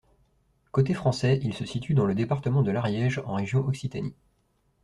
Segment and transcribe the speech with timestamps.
[0.71, 4.15] Côté français, il se situe dans le département de l'Ariège en région Occitanie.